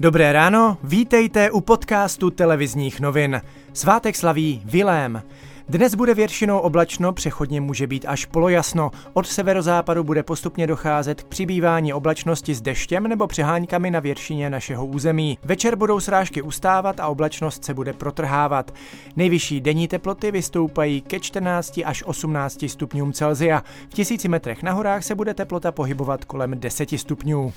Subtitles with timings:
[0.00, 3.40] Dobré ráno, vítejte u podcastu televizních novin.
[3.72, 5.22] Svátek slaví Vilém.
[5.68, 8.90] Dnes bude většinou oblačno, přechodně může být až polojasno.
[9.12, 14.86] Od severozápadu bude postupně docházet k přibývání oblačnosti s deštěm nebo přeháňkami na většině našeho
[14.86, 15.38] území.
[15.44, 18.74] Večer budou srážky ustávat a oblačnost se bude protrhávat.
[19.16, 23.62] Nejvyšší denní teploty vystoupají ke 14 až 18 stupňům Celzia.
[23.90, 27.52] V tisíci metrech na horách se bude teplota pohybovat kolem 10 stupňů.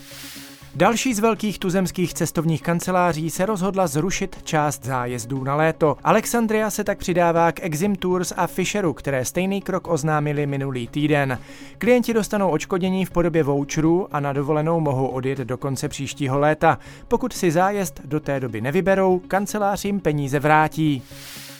[0.75, 5.97] Další z velkých tuzemských cestovních kanceláří se rozhodla zrušit část zájezdů na léto.
[6.03, 11.39] Alexandria se tak přidává k Exim Tours a Fisheru, které stejný krok oznámili minulý týden.
[11.77, 16.79] Klienti dostanou očkodění v podobě voucherů a na dovolenou mohou odjet do konce příštího léta.
[17.07, 21.03] Pokud si zájezd do té doby nevyberou, kancelář jim peníze vrátí.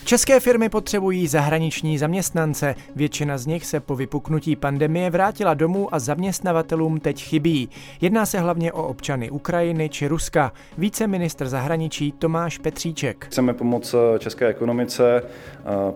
[0.06, 2.76] České firmy potřebují zahraniční zaměstnance.
[2.96, 7.70] Většina z nich se po vypuknutí pandemie vrátila domů a zaměstnavatelům teď chybí.
[8.02, 10.54] Jedná se hlavně o občany Ukrajiny či Ruska.
[10.78, 13.26] Více ministr zahraničí Tomáš Petříček.
[13.26, 15.24] Chceme pomoct české ekonomice,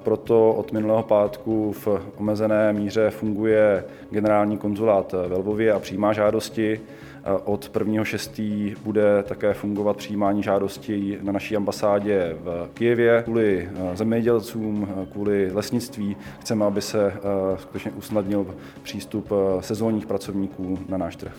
[0.04, 6.80] proto od minulého pátku v omezené míře funguje generální konzulát ve Lvově a přijímá žádosti.
[7.44, 8.76] Od 1.6.
[8.84, 13.22] bude také fungovat přijímání žádostí na naší ambasádě v Kijevě.
[13.24, 17.20] Kvůli eh, zemědělcům, eh, kvůli lesnictví chceme, aby se eh,
[17.58, 21.32] skutečně usnadnil přístup sezónních pracovníků na náš trh.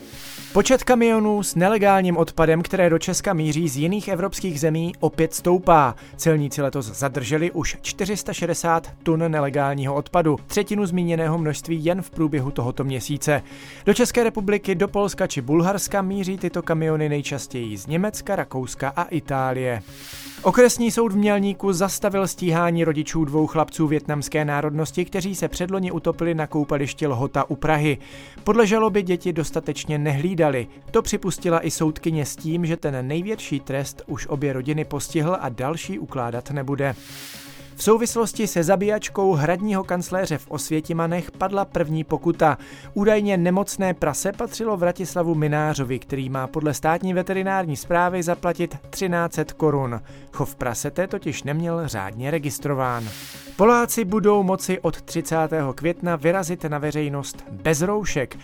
[0.53, 5.95] Počet kamionů s nelegálním odpadem, které do Česka míří z jiných evropských zemí, opět stoupá.
[6.15, 12.83] Celníci letos zadrželi už 460 tun nelegálního odpadu, třetinu zmíněného množství jen v průběhu tohoto
[12.83, 13.43] měsíce.
[13.85, 15.41] Do České republiky, do Polska či
[15.77, 19.81] Bulharska míří tyto kamiony nejčastěji z Německa, Rakouska a Itálie.
[20.43, 26.35] Okresní soud v Mělníku zastavil stíhání rodičů dvou chlapců větnamské národnosti, kteří se předloni utopili
[26.35, 27.97] na koupališti Lhota u Prahy.
[28.43, 30.67] Podle žaloby děti dostatečně nehlídali.
[30.91, 35.49] To připustila i soudkyně s tím, že ten největší trest už obě rodiny postihl a
[35.49, 36.95] další ukládat nebude.
[37.77, 42.57] V souvislosti se zabíjačkou hradního kancléře v Osvětimanech padla první pokuta.
[42.93, 50.01] Údajně nemocné prase patřilo Vratislavu Minářovi, který má podle státní veterinární zprávy zaplatit 1300 korun.
[50.31, 53.03] Chov prasete totiž neměl řádně registrován.
[53.55, 55.37] Poláci budou moci od 30.
[55.75, 58.37] května vyrazit na veřejnost bez roušek.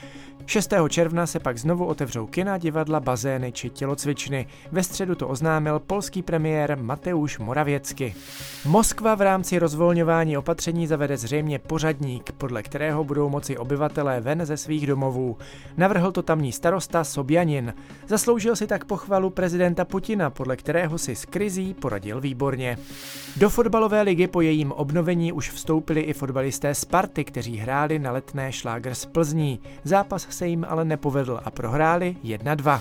[0.46, 0.74] 6.
[0.90, 4.48] června se pak znovu otevřou kina, divadla, bazény či tělocvičny.
[4.72, 8.16] Ve středu to oznámil polský premiér Mateusz Moravěcky.
[8.66, 14.58] Moskva v rámci rozvolňování opatření zavede zřejmě pořadník, podle kterého budou moci obyvatelé ven ze
[14.58, 15.38] svých domovů.
[15.78, 17.74] Navrhl to tamní starosta Sobjanin.
[18.08, 22.78] Zasloužil si tak pochvalu prezidenta Putina, podle kterého si s krizí poradil výborně.
[23.38, 28.52] Do fotbalové ligy po jejím obnovení už vstoupili i fotbalisté Sparty, kteří hráli na letné
[28.52, 29.60] šláger z Plzní.
[29.84, 32.80] Zápas se jim ale nepovedl a prohráli 1-2.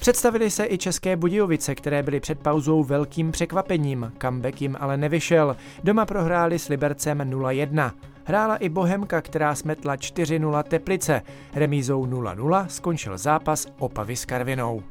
[0.00, 4.12] Představili se i České Budějovice, které byly před pauzou velkým překvapením.
[4.22, 5.56] Comeback jim ale nevyšel.
[5.84, 7.92] Doma prohráli s Libercem 0-1.
[8.24, 11.22] Hrála i Bohemka, která smetla 4-0 Teplice.
[11.54, 14.82] Remízou 0-0 skončil zápas Opavy s Karvinou.